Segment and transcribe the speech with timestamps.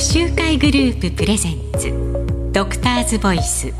[0.00, 1.92] 集会グループプレゼンツ。
[2.52, 3.66] ドクターズボイス。
[3.66, 3.72] 根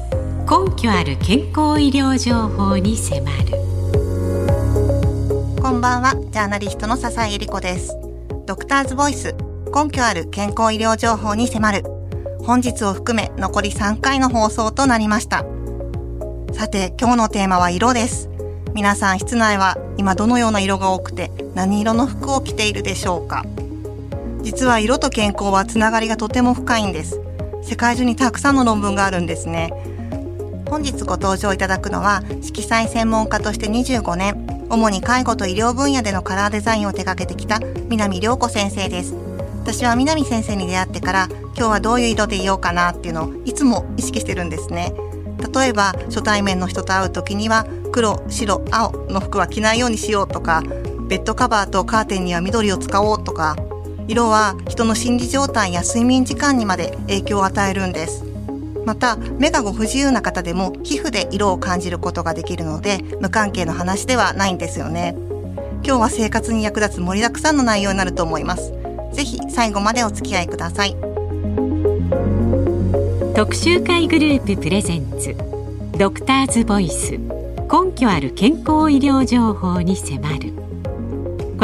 [0.77, 3.27] 拠ある健康医療情報に迫る。
[5.61, 6.15] こんばんは。
[6.31, 7.97] ジャーナリストの笹井恵理子です。
[8.47, 9.35] ドクターズボイス。
[9.75, 11.85] 根拠ある健康医療情報に迫る。
[12.43, 15.45] 本日を含め残り3回の放送となりました。
[16.53, 18.29] さて今日のテーマは色です。
[18.73, 23.45] 皆さん室内は今どのような色が多くて何色の服を着ているでしょうか？
[24.45, 27.19] 実は色と健康はつながりがとても深いんです。
[27.63, 29.73] 世界中にたくさんの論文があるんですね。
[30.69, 37.59] 本日ご登場いただくのは色彩専門家として25年主に介護と医療分野でのカラーデザインを手掛けてきた
[37.89, 39.15] 南良子先生です。
[39.63, 44.93] 私は南先生に出会ってから今日はどういう色でいようかなっていうのをいつも意識してるんですね。
[45.55, 50.63] 例えば初対面の人と会う時には黒白青の服は着ないようにしようとか
[51.09, 53.57] ベッドカバーとカーテンには緑を使おうとか
[54.07, 58.25] 色は人の心理状態や睡眠時間にまで影響を与えるんです。
[58.85, 65.17] また目がご不自由な方でも皮膚で色を感じることができるので無関係の話ではないんですよね。
[65.83, 68.73] 今日は生活に役立つ盛りだくさんの内容になると思います。
[69.13, 70.97] ぜひ最後までお付き合いください。
[73.35, 75.35] 特集会グループプレゼンツ
[75.99, 77.13] ドクターズボイス。
[77.13, 80.64] 根拠ある健康医療情報に迫る。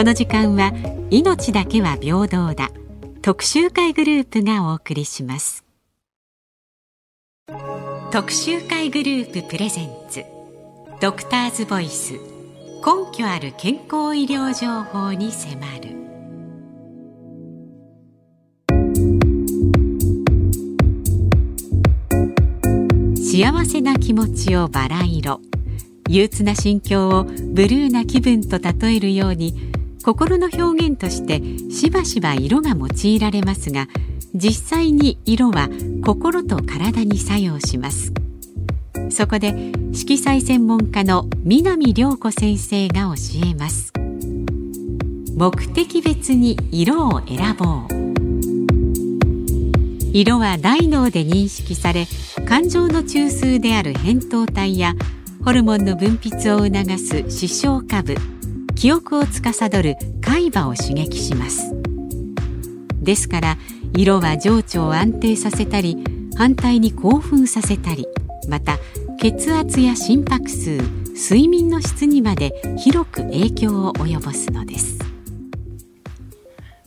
[0.00, 0.72] この時間は
[1.10, 2.70] 命だけは平等だ。
[3.20, 5.62] 特集会グループがお送りします。
[8.10, 10.24] 特集会グループプレゼンツ。
[11.02, 12.14] ドクターズボイス。
[12.14, 12.18] 根
[13.14, 15.90] 拠ある健康医療情報に迫る。
[23.16, 25.42] 幸せな気持ちをバラ色。
[26.08, 29.70] 憂鬱な心境をブルーな気分と例えるように
[30.02, 33.86] 心の表現としてしばしば色が用いられますが
[34.34, 35.68] 実際に色は
[36.04, 38.12] 心と体に作用します。
[39.10, 43.92] そこで色彩専門家の南良子先生が教えます。
[45.36, 48.00] 目的別に色を選ぼう。
[50.12, 52.06] 色は大脳で認識され
[52.48, 54.94] 感情の中枢である扁桃体や
[55.44, 58.14] ホルモンの分泌を促す視床下部
[58.80, 61.70] 記憶を司る海馬を刺激します。
[63.02, 63.58] ですから
[63.94, 65.98] 色は情緒を安定させたり
[66.34, 68.06] 反対に興奮させたり
[68.48, 68.78] また
[69.20, 70.78] 血圧や心拍数
[71.12, 74.98] 睡眠の質にまで広く影響を及ぼすのです。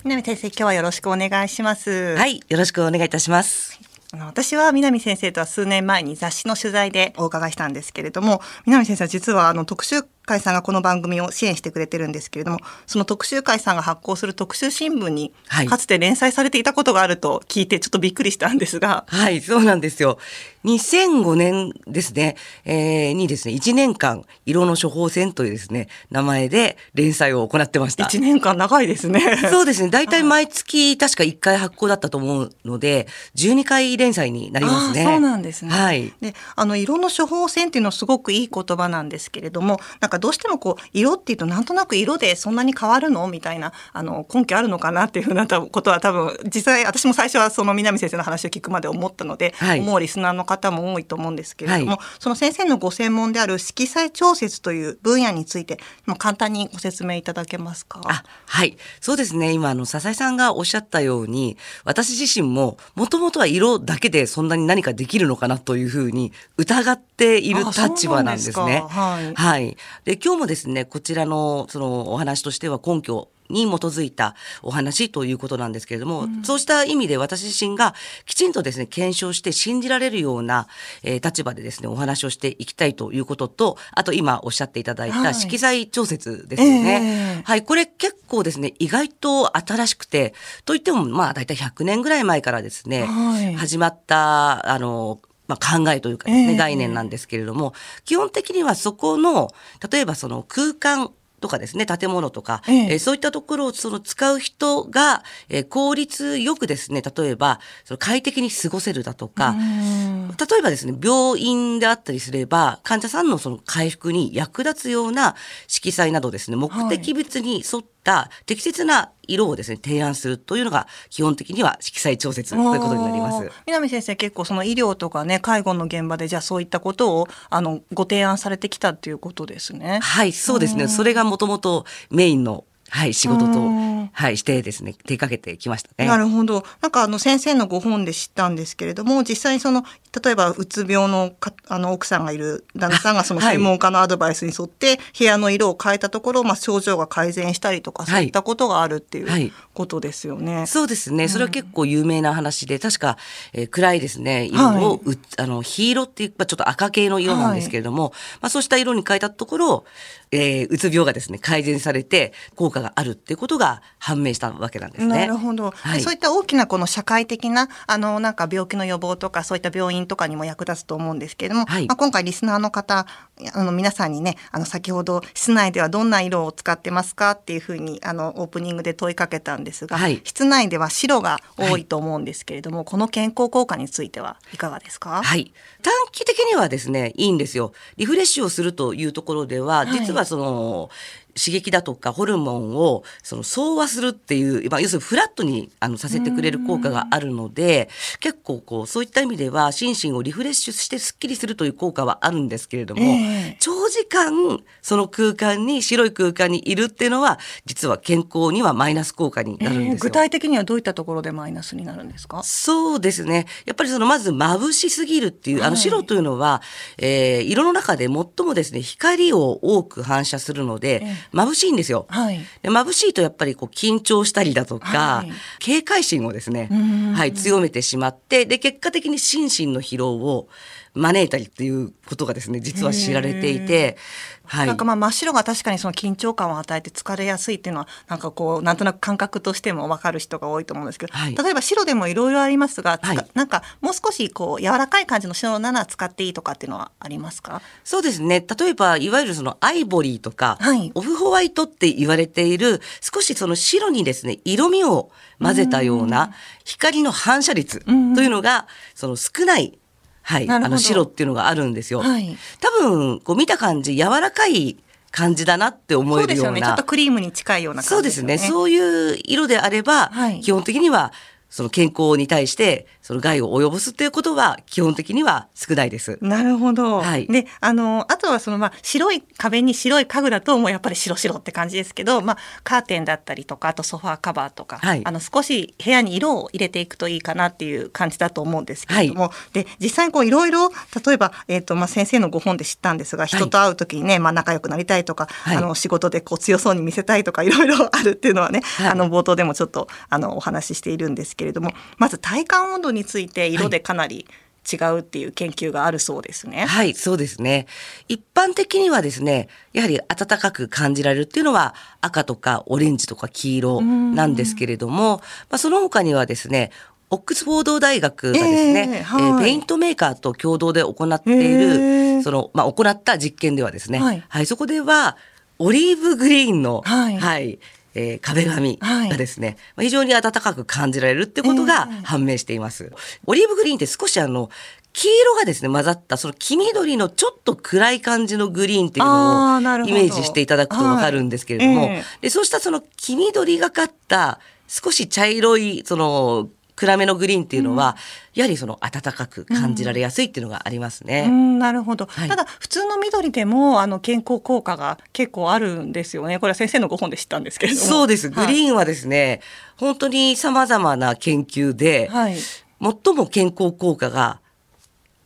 [0.03, 2.15] 南先生今日はよろしくお願いします。
[2.17, 3.79] はいよろしくお願いいたします。
[4.19, 15.33] 私は南先生とは数年前に雑誌の取材でお伺いしたんですけれども南先生は実はあの特集会さんがこの番組を支援してくれてるんですけれどもその特集会さんが発行する特集新聞に、
[15.67, 19.05] かつて連載されていたことがあると聞いてちょっとびっくりしたんですが。
[19.07, 20.17] はいそうなんですよ。
[20.65, 28.05] 2005年ですね、えー、にですね1年間色の処方箋というですね名前で連載を行ってました。
[28.05, 29.37] 1年間長いですね。
[29.51, 29.89] そうですね。
[29.89, 35.03] 大体毎月確か1回発行だったと思うので12回連載になりますね。
[35.03, 35.71] そうなんですね。
[35.71, 36.13] はい。
[36.21, 55.79] であの色の処方箋っていうのはすごくいい言葉なんですけれどもなんかどうしてもこう色っていうとなんとなく色でそんなに変わるのみたいなあの根拠あるのかなっていうふうなことは多分実際私も最初はその南先生の話を聞くまで思ったので、はい、思うリスナーの方も多いと思うんですけれども、はい、その先生のご専門である色彩調節という分野について
[56.17, 58.01] 簡単にご説明いただけますか？
[58.05, 58.77] あはい。
[59.01, 59.51] そうですね。
[59.51, 68.83] 今あの笹井さんがおっしゃったように私自身ももともとは色だけでそんなに何かできるのかなというふうに疑っている立場なんですね。
[68.89, 77.93] すはい、はい、で今日もですねこちらのそのお話としては根拠に基づいたお話ということなんですけれども、うん、そうした意味で私自身が
[78.25, 80.67] きちんとですね検証して信じられるような、
[81.03, 87.33] えー、立場でですねお話をしていきたいということとあと今おっしゃっていただいた色彩調節ですよね、はいえ。
[87.39, 90.33] ー、はい、これ結構ですね意外と新しくて
[90.65, 97.73] といってもまあ大体100年ぐらい前からですね、はい、始まったあのまあ、考えというかですね、概念なんですけれども、
[98.05, 99.49] 基本的にはそこの、
[99.91, 101.11] 例えばその空間
[101.43, 102.95] とかですね、建物とか、ええ。
[102.95, 115.35] ー、そういったところをその使う人が、えー、効率よくですね、例えば、その快適に過ごせるだとか、例えばですね、病院であったりすれば、患者さんのその回復に役立つような
[115.67, 123.49] 色彩などですね、目的別に沿った適切な色をですね提案するというのが基本的には色彩調節ということになります。
[123.65, 129.99] 南先生結構その医療とかね介護の現場でじゃあそういったことをあのご提案されてきたっていうことですね。
[130.01, 130.87] はいそうですね。
[130.87, 133.71] それがもともとメインのはい、仕事と、
[134.11, 136.07] はい、してですね、手掛けてきましたね。
[136.07, 136.63] なるほど。
[136.79, 139.83] なんかあの先生のご本で知ったんですけれども、実際にその、
[140.23, 150.67] 例えばうつ病のかあの奥さんがいる旦那さんがその専門家のアドバイスに沿って部屋の色を変えたところ、まあ症状が改善したりとか、そういったことがあるっていうことですよね。
[150.67, 151.27] そうですね。
[151.27, 153.17] それは結構有名な話で、確か、
[153.53, 158.11] えー、暗いですね、色を、はい、あの、黄色っていう、まあ、ちょっと赤系の色なんですけれども、はい、
[158.41, 159.85] まあそうした色に変えたところ、
[160.29, 165.19] えー、うつ病がですね、改善されて効果があるっていうことが判明したわけなんですね。
[165.19, 165.71] なるほど。
[165.71, 173.05] はい、そういった大きなこの社会的な、あの、なんか病気の予防とか、そういった病院とかにも役立つと思うんですけれども、はい、まあ、今回リスナーの方、
[173.53, 185.21] あの、皆さんにね、あの、先ほど、室内ではどんな色を使ってますかっていうふうに、あの、オープニングで問いかけたんですが、はい、室内では白が多いと思うんですけれども、この健康効果についてはいかがですか？
[185.23, 185.53] はい。
[185.81, 187.73] 短期的にはですね、いいんですよ。
[187.97, 190.89] リフレッシュをするというところでは、実はその、
[191.35, 197.89] 刺激だとかホルモンをその総和するっていう、まあ、要するにフラットにあのさせてくれる効果があるので
[198.19, 212.43] 結構こうそういった意味では心身をリフレッシュしてすっきりするという効果はあるんですけれども、えー、長時間その空間に白い空間にいるっていうのは実は健康にはマイナス効果になるんですよ、えー、具体的にはどういったところでマイナスになるんですか？
[212.43, 213.47] そうですね。
[213.65, 216.61] やっぱりそのまず眩しすぎるっていう、あの白というのは、
[216.97, 218.13] えー、色の中で最
[218.45, 222.05] もですね光を多く反射するので、えー眩しいんですよ。
[222.09, 226.69] はい、で眩しいとやっぱりこう緊張したりだとか、はい、警戒心をですね、
[227.15, 230.47] はい、強めてしまってで結果的に心身の疲労を
[230.95, 233.97] 招いたりっていうことがですね実は知られていて、
[234.45, 247.61] はい、なんかまあ真っ白が確かにその緊張感を与えて疲れやすいっていうのはなんかこうなんとなく感覚としても分かる人が多いと思うんですけど、はい、例えば白でもいろいろありますが、はい、なんかもう少しこう柔らかい感じの白なら使っていいとかっていうのはありますか？
[247.83, 248.45] そうですね。
[248.57, 259.79] 例えばいわゆるそのアイボリーとか、はい、オフホワイトって言われている少しその白にですね色味を混ぜたような光の反射率というのがその少ない
[260.23, 262.01] はい、あの白っていうのがあるんですよ。
[262.01, 264.77] はい、多分こう見た感じ柔らかい
[265.11, 266.51] 感じだなって思えるような。
[266.51, 268.37] うね、ちょっとクリームに近いような感じですね。
[268.37, 268.49] そうですね。
[268.49, 271.13] そういう色であれば、はい、基本的には
[271.53, 276.17] その健康に対してその害を及ぼすっていうことは基本的には少ないです。
[276.19, 276.99] なるほど。
[276.99, 277.27] はい。
[277.27, 290.71] で、あのあとはそのまあ白い壁に白い家具だともうやっぱり白白って感じですけど、まあカーテンだったりとかあとソファーカバーとか、はい、あの少し部屋に色を入れていくといいかなっていう感じだと思うんですけれども、はい、で実際にこういろいろ
[291.05, 304.25] 例えばえっ、ー、とまあ先生のご本で知ったんですが、人と会う時にね、まあ仲良くなりたいとか、はい、あの仕事でこう強そうに見せたいとかいろいろあるっていうのはね、あの冒頭でもちょっとあのお話ししているんですけれども、まず体感温度について色でかなり、
[304.71, 306.65] 違うっていう研究があるそうですね。
[306.65, 307.67] はい、そうですね。
[308.07, 315.17] 一般的にはですね、やはり暖かく感じられるっていうのは赤とかオレンジとか黄色なんですけれども、
[315.49, 316.71] まあ、その他にはですね、
[317.09, 325.17] オックスフォード大学がですね、えーはい、えー、ペイントメーカーと共同で行っている、えー、その、まあ、行った実験ではですね、はい、はい、そこでは、
[325.59, 327.59] オリーブグリーンの、はい、はい、
[327.95, 332.85] えー、壁紙がですね、はい、非常に暖かく感じられるってことが判明しています。
[332.85, 332.95] えー、
[333.25, 334.49] オリーブグリーンって少しあの
[334.93, 341.99] 黄色がですね混ざったその黄緑のちょっと暗い感じのグリーンっていうのをイメージしていただくとわかるんですけれども、はいえ。
[341.99, 347.95] ー、でそうしたその黄緑がかった少し茶色いその暗めのグリーンっていうのは、
[348.35, 351.25] うん、やはりその暖かく感じられやすいっていうのがありますね。
[351.27, 356.39] うん、なるほど、はい、ただ普通の緑でもあの健康効果が結構あるんですよね。
[356.39, 357.85] これは先生のご本で知ったんですけれども。
[357.85, 358.29] そうです。
[358.29, 359.41] グリーンはですね、
[359.77, 362.37] はい、本当に様々な研究で、はい、
[362.81, 364.41] 最も健康効果が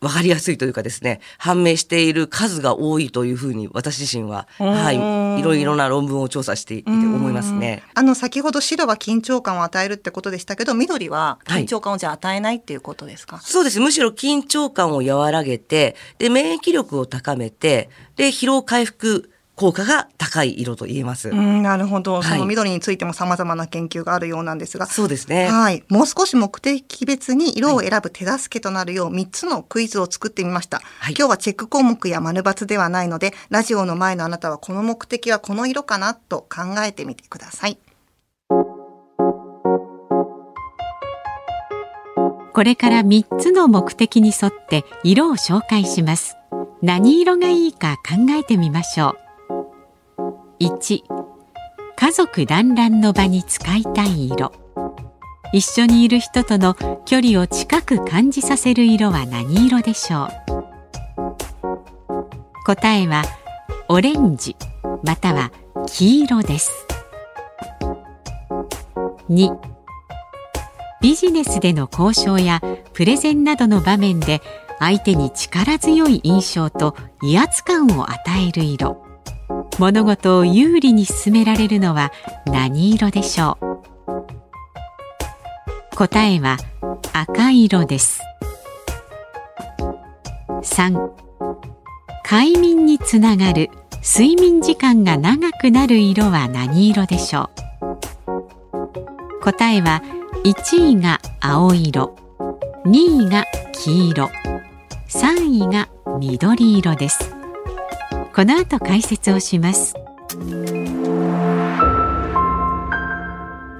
[0.00, 7.82] 分かりやすいというかですね判明している数が多いというふうに私自身は、はい、いろいろな論文を調査していて思いますね。
[7.94, 13.80] あの先ほど白は緊張感を与えるってことでしたけど緑は緊張感をじゃあ与えないっていうことですか、はい、そうです。
[13.80, 21.30] むしろ緊張感を和らげてで免疫力を高めてで疲労回復効果が高い色と言えます。
[21.30, 22.22] うん、なるほど。
[22.22, 25.48] その緑についても様々な研究があるようなんですが、そうですね。
[25.48, 25.82] はい。
[25.88, 30.80] もう少し目的別に色を選ぶ手助けとなるよう3つのクイズを作ってみました。
[31.00, 37.78] はい、今日はチェック項目や丸抜ではないので、ラジオの前のあなたはこの目的はこの色かなと考えてみてください。
[42.52, 46.36] これから3つの目的に沿って色を紹介します。
[46.80, 49.27] 何色がいいか考えてみましょう。
[50.60, 51.02] 1
[51.94, 54.52] 家族団らんの場に使いたい色。
[55.52, 56.74] 一緒にいる人との
[57.06, 60.30] 距離を近く感じさせる色は何色でしょう？
[62.66, 63.22] 答えは
[63.88, 64.56] オレンジ
[65.04, 65.52] または
[65.86, 66.86] 黄色です。
[69.30, 69.56] 2
[71.00, 72.60] ビジネスでの交渉や
[72.94, 74.42] プレゼンなどの場面で
[74.80, 79.07] 相手に力強い印象と威圧感を与える色。
[79.78, 82.12] 物事を有利に進められるのは
[82.46, 83.78] 何色でしょう?
[85.96, 86.56] 答えは
[87.12, 88.20] 赤色です。
[90.62, 91.10] 3
[92.24, 93.70] 快眠につながる
[94.04, 97.50] 睡眠時間が長くなる色は何色でしょ
[99.40, 99.42] う?
[99.42, 100.02] 答えは
[100.44, 102.16] 1位が青色
[102.84, 104.30] 2位が黄色
[105.08, 107.27] 3位が緑色です。
[108.38, 109.94] この後解説をします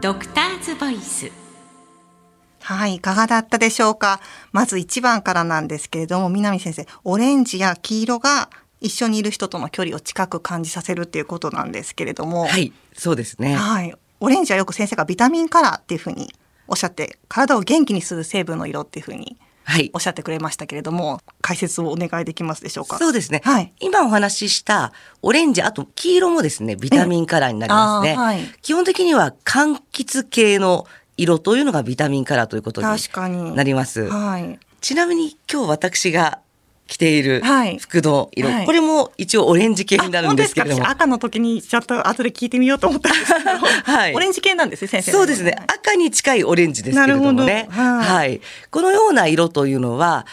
[0.00, 1.30] ドクターズボイス
[2.62, 4.20] はい、いかがだったでしょうか？
[4.50, 8.50] まず1番からなんですけれども、南先生、オレンジや黄色が
[8.80, 12.48] 一緒にいる人との距離を近く感じさせるっていうことなんですけれども。
[12.48, 13.54] はい、そうですね。
[13.54, 13.94] はい。
[14.18, 16.34] オレンジはよく先生がビタミンカラーっていうふうに
[16.66, 19.36] おっしゃって、体を元気にする成分の色っていうふうにはい
[19.92, 20.00] おっ。
[20.00, 22.98] しゃってくれましたけれども、解説をお願いできますでしょうか？
[22.98, 23.42] そうですね。
[23.44, 28.16] はい今お話ししたオレンジ、あと黄色もですね、ビタミンカラーになりますね。
[28.16, 33.54] はい基本的には柑橘系の色というのがビタミンカラーということに確かに。
[33.54, 34.08] なります。
[34.08, 34.58] はい。
[34.80, 36.38] ちなみに今日私が
[36.88, 37.78] 着ているはい。
[37.78, 38.66] 服の色、はい。
[38.66, 40.88] これも一応オレンジ系になるんですけれども。
[40.88, 43.50] 赤の時にちょっと後で聞いてみようと思ったんですけど、
[43.92, 44.14] はい。
[44.14, 45.54] オレンジ系なんですね先生そうですね。
[45.68, 47.45] 赤に近いオレンジですけれどもね。
[47.45, 47.83] なるほど。
[47.83, 48.07] はい。
[48.07, 48.40] はい。
[48.71, 50.26] このような色というのは、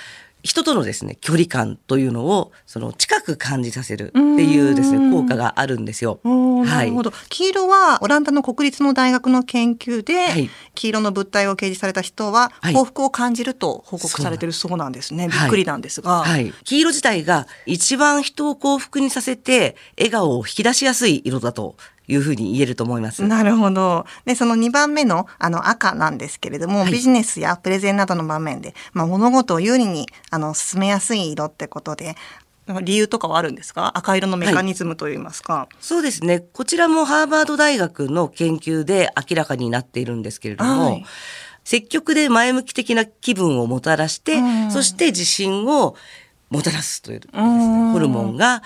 [0.46, 6.20] 人とのですね、距離感というのを、その近く感じさせるっていうですね、うん効果があるんですよ。
[6.24, 6.32] な
[6.66, 15.30] はいるほど、黄色はオランダの国立の大学の研究で、はい黄色の物体を掲示された人ははい幸福を感じると報告されてるそうなんですね。
[15.30, 16.24] びっくりなんですが。
[16.24, 16.54] はい。
[16.64, 21.75] 黄色自体が一番人を幸福にさせて、笑顔を引き出しやすい色だと
[22.08, 23.24] いうふうに言えると思います。
[23.24, 24.06] なるほど。
[24.26, 32.16] で、その2番目のあの赤なんですけれども、はいビジネスやプレゼンなどの場面で、まあ、物事を有利にあの進めやすい色ってことで、
[32.82, 33.98] 理由とかはあるんですか？
[33.98, 35.68] 赤色のメカニズムといいますか。
[35.80, 36.40] そうですね。
[36.40, 41.06] こちらもハーバード大学の研究で明らかになっているんですけれども、はい
[41.68, 45.96] 積極で前向き的な気分をもたらして、うんそして自信を
[46.52, 48.62] もたらすというですねうんホルモンが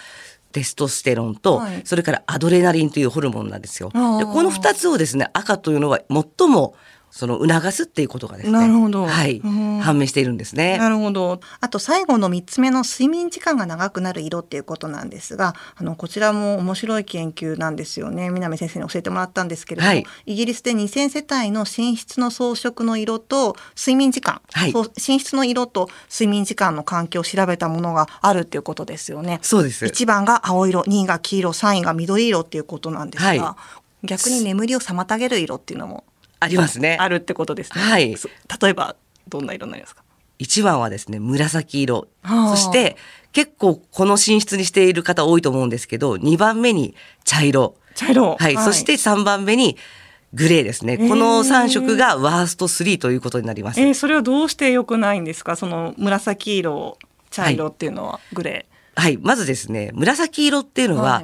[0.52, 3.90] テストステロンと、はいそれからアドレナリンというホルモンなんですよ。
[3.90, 6.76] でこの二つをですね、赤というのは最も
[7.12, 10.78] その促すっていうことがですね、なるほどはい、うん判明しているんですね。
[10.78, 11.40] なるほど。
[11.60, 18.30] あと最後の3つ目の睡眠時間が長くなる色っていうことなんですが、あのこちらも面白い研究なんですよね。
[18.30, 29.40] 南先生に教えてもらったんですけれども、はいイギリスで2000世帯の寝室の装飾の色と睡眠時間、はい寝室の色と睡眠時間の関係を調べたものがあるっていうことですよね。
[29.42, 29.86] そうです。
[29.86, 33.40] 1番が青色、2位が黄色、3位が緑色っていうことなんですが、はい
[34.04, 36.04] 逆に眠りを妨げる色っていうのも
[36.40, 36.98] ありますね。
[37.00, 37.82] あるってことですね。
[37.82, 38.30] はいそ
[38.62, 38.96] 例えば
[39.28, 40.04] どんな色になりますか？
[40.38, 42.08] 一番はですね、紫色。
[42.24, 42.96] はあそして、
[43.34, 47.76] 結構この寝室にしている方多いと思うんですけど、2番目に茶色。
[47.94, 48.38] 茶色。
[48.40, 48.56] はい。
[48.58, 49.76] そして3番目に
[50.34, 50.98] グレーですね。
[50.98, 53.82] この3色がワースト3ということになります。
[53.82, 55.58] えーそれはどうして良くないんですか？
[55.58, 56.98] その紫色
[57.30, 58.66] 茶色っていうのはグレ
[58.96, 59.18] はい。
[59.18, 60.94] まずですね、紫色っていうー。
[60.94, 61.22] のは、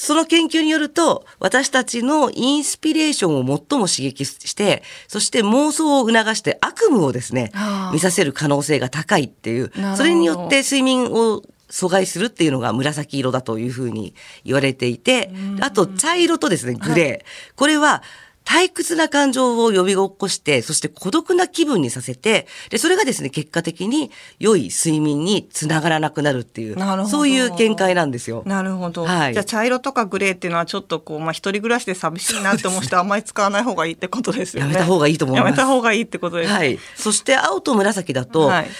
[0.00, 7.50] その研究によると、私たちのインスピレーションを最も刺激して、そして妄想を促して悪夢をですね
[7.92, 14.14] 見させる可能性が高いっていうそれによって睡眠を阻害するっていうのが紫色だというふうに
[14.44, 17.56] 言われていて、あと茶色とですね、グレー。
[17.56, 18.04] これは、
[18.48, 28.42] 退屈な感情を呼び起こして、そして孤独な気分にさせて、で、それがですね、結果的に良い睡眠につながらなくなるっていうなるほ、どそういう見解なんですよ。
[28.46, 34.72] なるほど、はいじゃあ茶色とかグレーっていうのはちょっとこう、まあ、一人暮らしで寂しいなって思う人はあんまり使わない方がいいってことですよね。
[34.72, 36.50] やめた方がいいと思いますやめた方がいいってことです。
[36.50, 36.78] はい。
[36.96, 38.70] そして青と紫だと、はい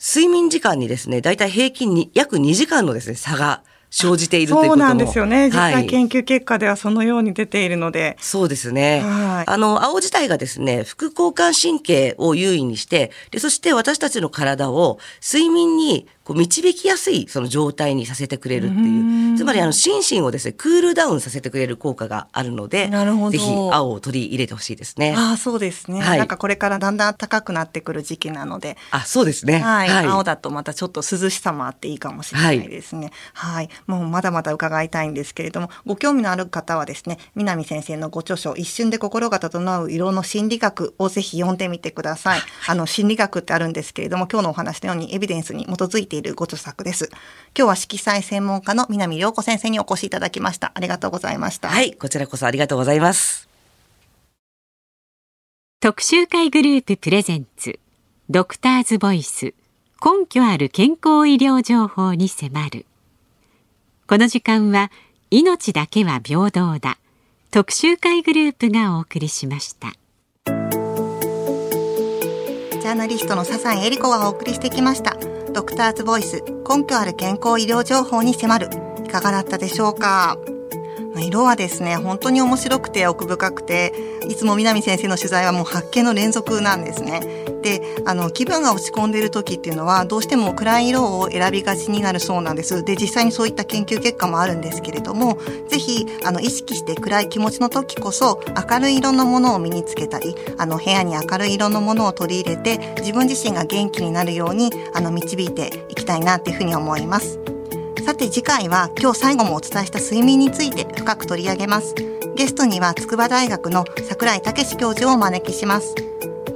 [0.00, 4.84] 睡眠時間にですね、だいたい平均に約2時間のですね、差が生じているということも。
[4.84, 5.50] そうなんですよね。
[5.50, 5.72] 実はい。
[5.74, 8.16] 際研究結果ではそのように出ているので。
[8.20, 9.00] そうですね。
[9.00, 19.38] はいあの、青自体がですね、副交感神経を優位にして、で、そして私たちの体を睡眠にこう導きやすいその状態にさせてくれるっていう。
[19.38, 25.14] つまり、あの、心身をですね、クールダウンさせてくれる効果があるので、なるほどぜひ青を取り入れてほしいですね。
[25.16, 29.60] ああ、そうですね、はいなんかこれからだんだん暖かくなってくる時期なので、あ、そうですね。
[29.60, 33.10] はい、青だとまたちょっと涼しさもあっていいかもしれないですね。
[33.32, 42.40] はい、もうまだまだ伺いたいんですけれども、ご興味のある方はですね、南先生のご著書、一瞬で心が整う色の心理学をぜひ読んでみてください。
[42.66, 47.10] あの、心理学ってあるんですけれども、今日のお話のようにエビデンスに基づいているご著作です。
[47.56, 50.72] 今日は色彩専門家の南良子先生にお越しいただきました。
[50.74, 51.68] ありがとうございました。
[51.68, 53.48] はい、こちらこそありがとうございます。
[55.80, 57.78] 特集会グループプレゼンツ
[58.28, 59.54] ドクターズボイス
[60.04, 62.84] 根拠ある健康医療情報に迫る
[64.08, 64.90] この時間は
[65.30, 66.98] 命だけは平等だ
[67.52, 69.92] 特集会グループがお送りしました
[70.42, 75.16] ジャーナリストの笹井恵理子がお送りしてきました
[75.52, 78.68] ドクターズボイス根拠ある健康医療情報に迫る。
[79.04, 80.36] いかがだったでしょうか？
[81.20, 83.92] 色はですね、本当に面白くて奥深くて、
[84.28, 87.20] いつも南先生の取材はもう発見の連続なんですね。
[87.62, 92.84] で、あの、気分が落ち込んでいる時っていうのは、どうしても暗い色を選びがちになるそうなんです。
[92.84, 107.57] で、実際にそういった研究結果もあるんですけれども、ぜひ、あの、意識して暗い気持ちの時こそ、明るい色のものを身につけたり、あの、部屋に明るい色のものを取り入れて、自分自身が元気になるように、あの、導いていきたいなっていうふうに思います。
[108.08, 111.94] さて次回は今日最後もお伝えした睡眠について深く取り上げます。
[112.36, 115.94] ゲストには筑波大学の桜井武教授をお招きします。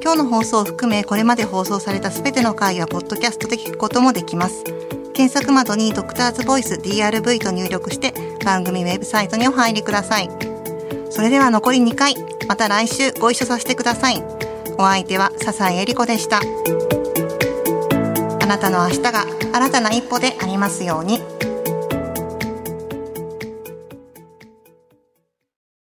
[0.03, 4.65] 今日の放送を含めこれまで放送されたすべての回はポッドキャストで聞くこともできます。
[5.13, 10.31] 検索窓にドクターズボイス DRV と入力して番組ウェブサイトにお入りください。
[11.11, 12.15] それでは残り2回、
[12.49, 14.25] また来週ご一緒させてください。
[14.79, 16.41] お相手は笹井恵理子でした。
[18.41, 21.32] あなたの明日が新たな一歩でありますように。